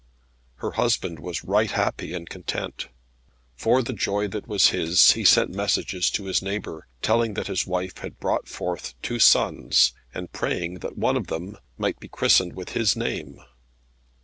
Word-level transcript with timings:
Her 0.55 0.71
husband 0.71 1.19
was 1.19 1.43
right 1.43 1.69
happy 1.69 2.11
and 2.15 2.27
content. 2.27 2.87
For 3.55 3.83
the 3.83 3.93
joy 3.93 4.27
that 4.29 4.47
was 4.47 4.69
his, 4.69 5.11
he 5.11 5.23
sent 5.23 5.51
messages 5.51 6.09
to 6.09 6.23
his 6.25 6.41
neighbour, 6.41 6.87
telling 7.03 7.35
that 7.35 7.45
his 7.45 7.67
wife 7.67 7.99
had 7.99 8.19
brought 8.19 8.47
forth 8.47 8.99
two 9.03 9.19
sons, 9.19 9.93
and 10.11 10.33
praying 10.33 10.79
that 10.79 10.97
one 10.97 11.17
of 11.17 11.27
them 11.27 11.55
might 11.77 11.99
be 11.99 12.07
christened 12.07 12.53
with 12.53 12.69
his 12.69 12.95
name. 12.95 13.41